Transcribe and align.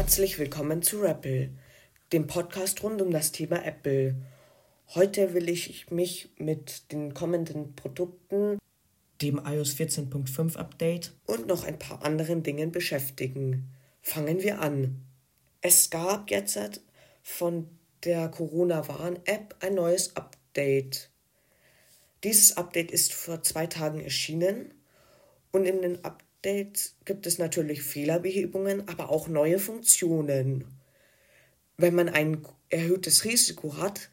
Herzlich 0.00 0.38
willkommen 0.38 0.80
zu 0.80 1.02
Rappel, 1.02 1.50
dem 2.14 2.26
Podcast 2.26 2.82
rund 2.82 3.02
um 3.02 3.10
das 3.10 3.32
Thema 3.32 3.62
Apple. 3.66 4.14
Heute 4.94 5.34
will 5.34 5.50
ich 5.50 5.90
mich 5.90 6.30
mit 6.38 6.90
den 6.90 7.12
kommenden 7.12 7.76
Produkten, 7.76 8.58
dem 9.20 9.38
iOS 9.44 9.74
14.5 9.74 10.56
Update 10.56 11.12
und 11.26 11.48
noch 11.48 11.64
ein 11.64 11.78
paar 11.78 12.02
anderen 12.02 12.42
Dingen 12.42 12.72
beschäftigen. 12.72 13.68
Fangen 14.00 14.42
wir 14.42 14.62
an. 14.62 15.04
Es 15.60 15.90
gab 15.90 16.30
jetzt 16.30 16.80
von 17.22 17.68
der 18.02 18.30
Corona-Warn-App 18.30 19.54
ein 19.60 19.74
neues 19.74 20.16
Update. 20.16 21.10
Dieses 22.24 22.56
Update 22.56 22.90
ist 22.90 23.12
vor 23.12 23.42
zwei 23.42 23.66
Tagen 23.66 24.00
erschienen 24.00 24.72
und 25.52 25.66
in 25.66 25.82
den 25.82 26.02
Updates 26.40 26.96
gibt 27.04 27.26
es 27.26 27.38
natürlich 27.38 27.82
Fehlerbehebungen, 27.82 28.88
aber 28.88 29.10
auch 29.10 29.28
neue 29.28 29.58
Funktionen. 29.58 30.64
Wenn 31.76 31.94
man 31.94 32.08
ein 32.08 32.46
erhöhtes 32.70 33.26
Risiko 33.26 33.76
hat, 33.76 34.08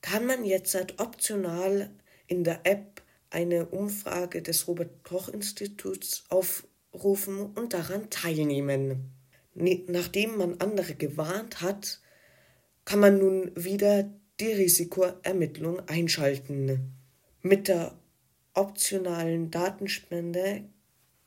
kann 0.00 0.26
man 0.26 0.44
jetzt 0.44 0.76
optional 0.98 1.90
in 2.26 2.42
der 2.42 2.60
App 2.64 3.02
eine 3.30 3.66
Umfrage 3.66 4.42
des 4.42 4.66
Robert 4.66 5.04
Koch 5.04 5.28
Instituts 5.28 6.24
aufrufen 6.28 7.52
und 7.54 7.72
daran 7.72 8.10
teilnehmen. 8.10 9.12
Nachdem 9.54 10.38
man 10.38 10.60
andere 10.60 10.96
gewarnt 10.96 11.60
hat, 11.60 12.00
kann 12.84 12.98
man 12.98 13.18
nun 13.18 13.52
wieder 13.54 14.10
die 14.40 14.52
Risikoermittlung 14.52 15.88
einschalten. 15.88 16.94
Mit 17.42 17.68
der 17.68 17.96
optionalen 18.54 19.52
Datenspende 19.52 20.64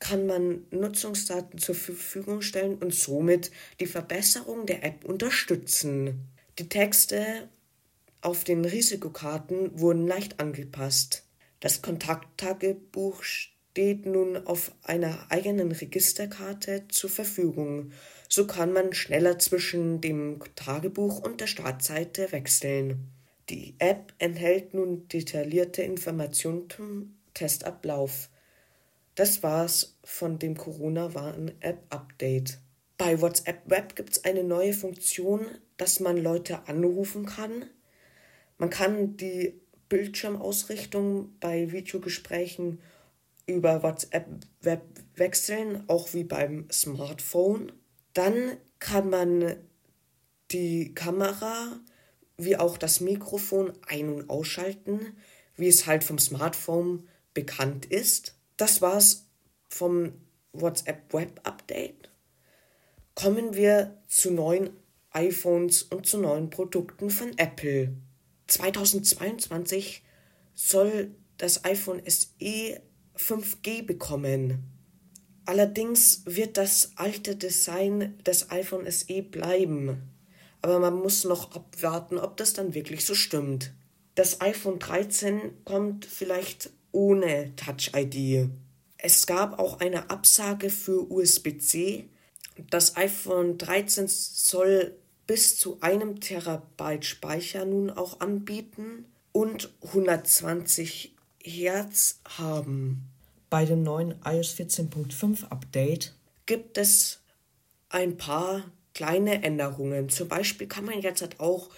kann 0.02 0.26
man 0.26 0.64
Nutzungsdaten 0.72 1.60
zur 1.60 1.76
Verfügung 1.76 2.42
stellen 2.42 2.74
und 2.78 2.92
somit 2.92 3.52
die 3.78 3.86
Verbesserung 3.86 4.66
der 4.66 4.82
App 4.82 5.04
unterstützen. 5.04 6.26
Die 6.58 6.68
Texte 6.68 7.48
auf 8.20 8.42
den 8.42 8.64
Risikokarten 8.64 9.78
wurden 9.78 10.08
leicht 10.08 10.40
angepasst. 10.40 11.24
Das 11.60 11.82
Kontakttagebuch 11.82 13.22
steht 13.22 14.04
nun 14.04 14.44
auf 14.44 14.72
einer 14.82 15.30
eigenen 15.30 15.70
Registerkarte 15.70 16.88
zur 16.88 17.08
Verfügung. 17.08 17.92
So 18.28 18.48
kann 18.48 18.72
man 18.72 18.94
schneller 18.94 19.38
zwischen 19.38 20.00
dem 20.00 20.40
Tagebuch 20.56 21.22
und 21.22 21.40
der 21.40 21.46
Startseite 21.46 22.32
wechseln. 22.32 23.12
Die 23.50 23.76
App 23.78 24.12
enthält 24.18 24.74
nun 24.74 25.06
detaillierte 25.06 25.82
Informationen 25.82 26.68
zum 26.68 27.14
Testablauf. 27.34 28.30
Das 29.14 29.42
war's 29.42 29.98
von 30.04 30.38
dem 30.38 30.56
Corona-Warn-App-Update. 30.56 32.58
Bei 32.96 33.20
WhatsApp 33.20 33.68
Web 33.68 33.96
gibt 33.96 34.12
es 34.12 34.24
eine 34.24 34.44
neue 34.44 34.72
Funktion, 34.72 35.46
dass 35.76 36.00
man 36.00 36.16
Leute 36.16 36.66
anrufen 36.66 37.26
kann. 37.26 37.66
Man 38.58 38.70
kann 38.70 39.16
die 39.16 39.60
Bildschirmausrichtung 39.88 41.36
bei 41.40 41.72
Videogesprächen 41.72 42.80
über 43.46 43.82
WhatsApp 43.82 44.28
Web 44.62 44.82
wechseln, 45.16 45.84
auch 45.88 46.14
wie 46.14 46.24
beim 46.24 46.70
Smartphone. 46.70 47.72
Dann 48.14 48.56
kann 48.78 49.10
man 49.10 49.56
die 50.50 50.94
Kamera 50.94 51.80
wie 52.38 52.56
auch 52.56 52.78
das 52.78 53.00
Mikrofon 53.00 53.72
ein- 53.86 54.08
und 54.08 54.30
ausschalten, 54.30 55.16
wie 55.56 55.68
es 55.68 55.86
halt 55.86 56.02
vom 56.02 56.18
Smartphone 56.18 57.08
bekannt 57.34 57.86
ist. 57.86 58.34
Das 58.56 58.82
war's 58.82 59.26
vom 59.68 60.12
WhatsApp 60.52 61.12
Web 61.12 61.40
Update. 61.44 62.10
Kommen 63.14 63.54
wir 63.54 63.98
zu 64.08 64.30
neuen 64.30 64.70
iPhones 65.10 65.82
und 65.82 66.06
zu 66.06 66.18
neuen 66.18 66.50
Produkten 66.50 67.10
von 67.10 67.36
Apple. 67.38 67.94
2022 68.46 70.02
soll 70.54 71.14
das 71.38 71.64
iPhone 71.64 72.02
SE 72.06 72.80
5G 73.16 73.84
bekommen. 73.84 74.64
Allerdings 75.44 76.22
wird 76.24 76.56
das 76.56 76.92
alte 76.96 77.36
Design 77.36 78.18
des 78.24 78.50
iPhone 78.50 78.90
SE 78.90 79.22
bleiben. 79.22 80.10
Aber 80.60 80.78
man 80.78 80.94
muss 80.94 81.24
noch 81.24 81.56
abwarten, 81.56 82.18
ob 82.18 82.36
das 82.36 82.52
dann 82.52 82.74
wirklich 82.74 83.04
so 83.04 83.14
stimmt. 83.14 83.72
Das 84.14 84.40
iPhone 84.40 84.78
13 84.78 85.64
kommt 85.64 86.04
vielleicht 86.04 86.70
ohne 86.92 87.54
Touch 87.56 87.92
ID. 87.94 88.48
Es 88.98 89.26
gab 89.26 89.58
auch 89.58 89.80
eine 89.80 90.10
Absage 90.10 90.70
für 90.70 91.10
USB-C. 91.10 92.08
Das 92.70 92.96
iPhone 92.96 93.58
13 93.58 94.06
soll 94.06 94.94
bis 95.26 95.56
zu 95.56 95.78
einem 95.80 96.20
Terabyte 96.20 97.04
Speicher 97.04 97.64
nun 97.64 97.90
auch 97.90 98.20
anbieten 98.20 99.06
und 99.32 99.72
120 99.82 101.14
Hertz 101.42 102.20
haben. 102.38 103.08
Bei 103.50 103.64
dem 103.64 103.82
neuen 103.82 104.14
iOS 104.24 104.54
14.5 104.54 105.48
Update 105.48 106.14
gibt 106.46 106.78
es 106.78 107.20
ein 107.88 108.16
paar 108.16 108.70
kleine 108.94 109.42
Änderungen. 109.42 110.08
Zum 110.08 110.28
Beispiel 110.28 110.66
kann 110.66 110.84
man 110.84 111.00
jetzt 111.00 111.22
halt 111.22 111.40
auch 111.40 111.70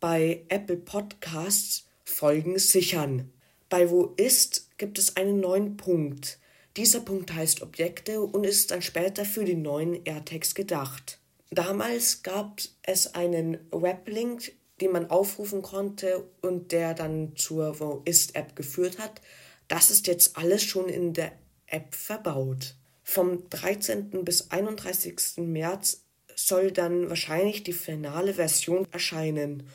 bei 0.00 0.44
Apple 0.48 0.76
Podcasts 0.76 1.86
Folgen 2.04 2.58
sichern. 2.58 3.32
Bei 3.70 3.88
Wo 3.88 4.12
ist 4.16 4.68
gibt 4.78 4.98
es 4.98 5.16
einen 5.16 5.38
neuen 5.38 5.76
Punkt. 5.76 6.40
Dieser 6.76 7.00
Punkt 7.00 7.32
heißt 7.32 7.62
Objekte 7.62 8.20
und 8.20 8.44
ist 8.44 8.72
dann 8.72 8.82
später 8.82 9.24
für 9.24 9.44
die 9.44 9.54
neuen 9.54 10.04
AirTags 10.04 10.56
gedacht. 10.56 11.20
Damals 11.50 12.24
gab 12.24 12.60
es 12.82 13.14
einen 13.14 13.58
Weblink, 13.70 14.52
den 14.80 14.90
man 14.90 15.08
aufrufen 15.08 15.62
konnte 15.62 16.28
und 16.42 16.72
der 16.72 16.94
dann 16.94 17.36
zur 17.36 17.78
Wo 17.78 18.02
ist 18.04 18.34
App 18.34 18.56
geführt 18.56 18.98
hat. 18.98 19.20
Das 19.68 19.90
ist 19.90 20.08
jetzt 20.08 20.36
alles 20.36 20.64
schon 20.64 20.88
in 20.88 21.12
der 21.12 21.30
App 21.66 21.94
verbaut. 21.94 22.74
Vom 23.04 23.48
13. 23.50 24.24
bis 24.24 24.50
31. 24.50 25.38
März 25.38 26.02
soll 26.34 26.72
dann 26.72 27.08
wahrscheinlich 27.08 27.62
die 27.62 27.72
finale 27.72 28.34
Version 28.34 28.88
erscheinen. 28.90 29.68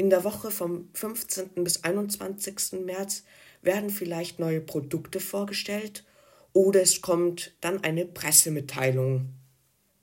In 0.00 0.10
der 0.10 0.22
Woche 0.22 0.52
vom 0.52 0.88
15. 0.94 1.64
bis 1.64 1.82
21. 1.82 2.84
März 2.84 3.24
werden 3.62 3.90
vielleicht 3.90 4.38
neue 4.38 4.60
Produkte 4.60 5.18
vorgestellt 5.18 6.04
oder 6.52 6.80
es 6.80 7.00
kommt 7.00 7.56
dann 7.60 7.82
eine 7.82 8.06
Pressemitteilung. 8.06 9.30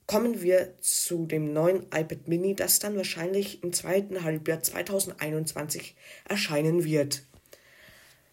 Kommen 0.06 0.42
wir 0.42 0.76
zu 0.82 1.26
dem 1.26 1.54
neuen 1.54 1.84
iPad 1.84 2.28
Mini, 2.28 2.56
das 2.56 2.80
dann 2.80 2.98
wahrscheinlich 2.98 3.64
im 3.64 3.72
zweiten 3.72 4.26
Halbjahr 4.26 4.62
2021 4.62 5.96
erscheinen 6.28 6.84
wird. 6.84 7.24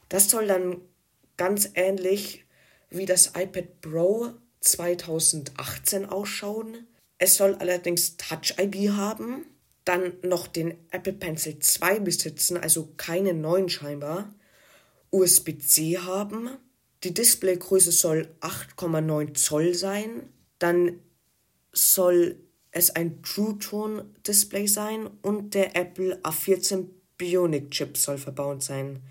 Das 0.08 0.28
soll 0.28 0.48
dann 0.48 0.80
ganz 1.36 1.70
ähnlich 1.74 2.44
wie 2.90 3.06
das 3.06 3.34
iPad 3.36 3.80
Pro 3.80 4.32
2018 4.58 6.06
ausschauen. 6.06 6.88
Es 7.18 7.36
soll 7.36 7.54
allerdings 7.54 8.16
Touch 8.16 8.56
ID 8.58 8.90
haben, 8.90 9.46
dann 9.84 10.12
noch 10.22 10.46
den 10.46 10.74
Apple 10.90 11.12
Pencil 11.12 11.58
2 11.58 12.00
besitzen, 12.00 12.56
also 12.56 12.92
keine 12.96 13.34
neuen 13.34 13.68
scheinbar, 13.68 14.32
USB-C 15.10 15.98
haben, 15.98 16.50
die 17.04 17.12
Displaygröße 17.12 17.92
soll 17.92 18.28
8,9 18.40 19.34
Zoll 19.34 19.74
sein, 19.74 20.28
dann 20.58 21.00
soll 21.72 22.36
es 22.70 22.90
ein 22.90 23.22
True 23.22 23.58
Tone 23.58 24.06
Display 24.26 24.66
sein 24.66 25.08
und 25.22 25.54
der 25.54 25.76
Apple 25.76 26.18
A14 26.22 26.86
Bionic 27.18 27.70
Chip 27.70 27.96
soll 27.96 28.18
verbaut 28.18 28.62
sein. 28.62 29.02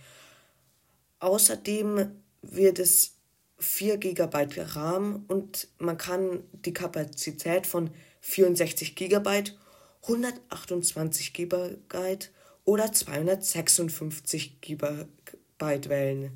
Außerdem 1.20 2.12
wird 2.42 2.80
es 2.80 3.18
4 3.60 3.98
GB 3.98 4.48
RAM 4.58 5.26
und 5.28 5.68
man 5.78 5.98
kann 5.98 6.44
die 6.52 6.74
Kapazität 6.74 7.68
von 7.68 7.92
64 8.22 8.96
GB, 8.96 9.44
128 10.04 11.34
GB 11.34 11.78
oder 12.66 12.92
256 12.92 14.62
GB 14.62 15.06
wählen. 15.58 16.32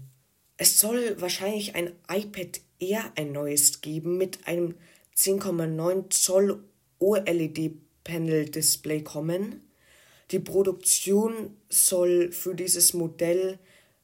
Es 0.58 0.80
soll 0.80 1.20
wahrscheinlich 1.20 1.76
ein 1.76 1.92
iPad 2.10 2.62
Air 2.80 3.12
ein 3.16 3.32
neues 3.32 3.82
geben 3.82 4.18
mit 4.18 4.48
einem 4.48 4.76
10,9 5.16 6.10
Zoll 6.10 6.64
OLED-Panel-Display 7.00 9.04
kommen. 9.04 9.62
Die 10.32 10.40
Produktion 10.40 11.56
soll 11.70 12.32
für 12.32 12.56
dieses 12.56 12.94
Modell 12.94 13.60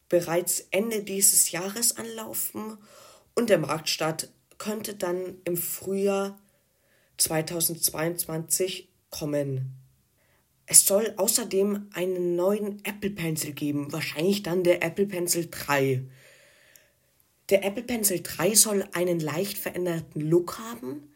bereits 0.10 0.68
Ende 0.72 1.04
dieses 1.04 1.52
Jahres 1.52 1.98
anlaufen 1.98 2.78
und 3.34 3.50
der 3.50 3.58
Marktstart 3.58 4.30
könnte 4.58 4.96
dann 4.96 5.38
im 5.46 5.58
Frühjahr 5.58 6.38
2022 7.18 8.91
kommen. 9.12 9.76
Es 10.66 10.86
soll 10.86 11.14
außerdem 11.18 11.90
einen 11.94 12.36
neuen 12.36 12.84
Apple 12.86 13.12
Pencil 13.12 13.52
geben, 13.52 13.92
wahrscheinlich 13.92 14.42
dann 14.42 14.64
der 14.64 14.84
Apple 14.84 15.06
Pencil 15.06 15.48
3. 15.52 16.04
Der 17.50 17.66
Apple 17.66 17.84
Pencil 17.84 18.22
3 18.24 18.56
soll 18.56 18.88
einen 18.94 19.20
leicht 19.20 19.58
veränderten 19.58 20.22
Look 20.22 20.58
haben. 20.58 21.14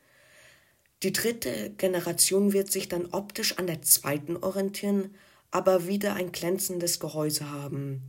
Die 1.04 1.14
dritte 1.14 1.72
Generation 1.78 2.52
wird 2.52 2.72
sich 2.72 2.90
dann 2.90 3.06
optisch 3.08 3.58
an 3.58 3.68
der 3.68 3.82
zweiten 3.82 4.36
orientieren, 4.38 5.16
aber 5.52 5.88
wieder 5.88 6.16
ein 6.16 6.34
glänzendes 6.34 7.00
Gehäuse 7.00 7.50
haben. 7.50 8.04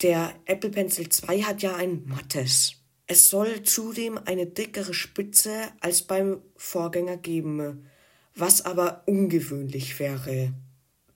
Der 0.00 0.34
Apple 0.46 0.70
Pencil 0.70 1.08
2 1.10 1.42
hat 1.42 1.62
ja 1.62 1.76
ein 1.76 2.06
mattes. 2.06 2.76
Es 3.06 3.28
soll 3.28 3.62
zudem 3.62 4.18
eine 4.24 4.46
dickere 4.46 4.94
Spitze 4.94 5.70
als 5.80 6.02
beim 6.02 6.40
Vorgänger 6.56 7.18
geben, 7.18 7.86
was 8.34 8.64
aber 8.64 9.02
ungewöhnlich 9.06 9.98
wäre. 9.98 10.52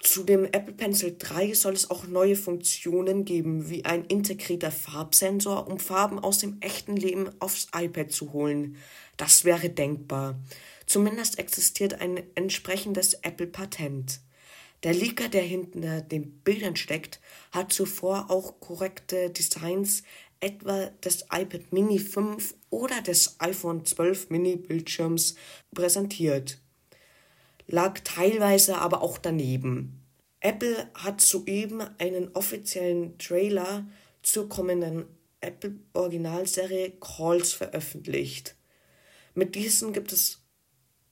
Zu 0.00 0.23
dem 0.23 0.44
Apple 0.44 0.75
Pencil 0.75 1.17
3 1.19 1.55
soll 1.55 1.75
es 1.75 1.91
auch 1.91 2.06
neue 2.06 2.37
Funktionen 2.37 3.25
geben, 3.25 3.69
wie 3.69 3.85
ein 3.85 4.05
integrierter 4.05 4.70
Farbsensor, 4.70 5.67
um 5.67 5.81
Farben 5.81 6.20
aus 6.20 6.38
dem 6.38 6.59
echten 6.61 6.97
Leben 6.97 7.29
aufs 7.41 7.67
iPad 7.75 8.12
zu 8.12 8.32
holen. 8.32 8.76
Das 9.17 9.44
wäre 9.44 9.69
denkbar. 9.69 10.38
Zumindest 10.87 11.38
existiert 11.38 12.00
ein 12.00 12.23
entsprechendes 12.37 13.15
Apple-Patent. 13.15 14.21
Der 14.85 14.94
Leaker, 14.94 15.29
der 15.29 15.43
hinter 15.43 16.00
den 16.00 16.31
Bildern 16.43 16.76
steckt, 16.76 17.21
hat 17.50 17.73
zuvor 17.73 18.31
auch 18.31 18.61
korrekte 18.61 19.31
Designs 19.31 20.05
etwa 20.38 20.87
des 21.05 21.23
iPad 21.32 21.73
Mini 21.73 21.99
5 21.99 22.55
oder 22.71 23.03
des 23.03 23.35
iPhone 23.41 23.85
12 23.85 24.31
Mini 24.31 24.55
Bildschirms 24.55 25.35
präsentiert, 25.75 26.61
lag 27.69 28.00
teilweise 28.00 28.79
aber 28.79 29.03
auch 29.03 29.19
daneben. 29.19 30.03
Apple 30.41 30.91
hat 30.94 31.20
soeben 31.20 31.82
einen 31.99 32.35
offiziellen 32.35 33.17
Trailer 33.19 33.87
zur 34.23 34.49
kommenden 34.49 35.06
Apple 35.41 35.76
Originalserie 35.93 36.94
Calls 37.00 37.53
veröffentlicht. 37.53 38.56
Mit 39.35 39.55
diesem 39.55 39.93
gibt 39.93 40.12
es 40.12 40.43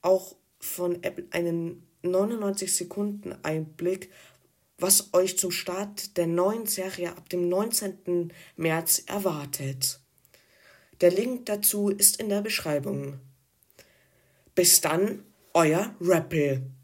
auch 0.01 0.35
von 0.59 1.01
Apple 1.03 1.27
einen 1.31 1.87
99 2.01 2.75
Sekunden 2.75 3.33
Einblick 3.43 4.09
was 4.77 5.13
euch 5.13 5.37
zum 5.37 5.51
Start 5.51 6.17
der 6.17 6.27
neuen 6.27 6.65
Serie 6.65 7.09
ab 7.09 7.29
dem 7.29 7.49
19. 7.49 8.31
März 8.55 9.03
erwartet. 9.07 9.99
Der 11.01 11.11
Link 11.11 11.45
dazu 11.47 11.89
ist 11.89 12.19
in 12.19 12.29
der 12.29 12.41
Beschreibung. 12.41 13.19
Bis 14.55 14.81
dann, 14.81 15.23
euer 15.63 15.91
Rappel. 16.01 16.76